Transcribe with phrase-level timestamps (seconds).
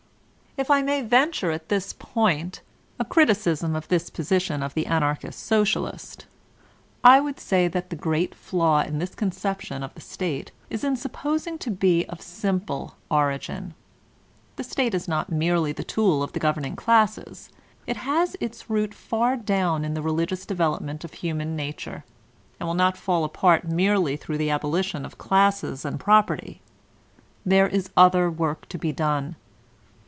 [0.57, 2.59] If I may venture, at this point,
[2.99, 6.25] a criticism of this posi tion of the Anarchist Socialist,
[7.05, 10.97] I would say that the great flaw in this conception of the State is in
[10.97, 13.75] supposing it to be of simple origin;
[14.57, 17.49] the State is not merely the tool of the governing classes;
[17.87, 22.03] it has its root far down in the religious development of human nature;
[22.59, 26.59] ;md will not fall apart merely through the abolition of classes and property.
[27.45, 29.37] There is other work to be done.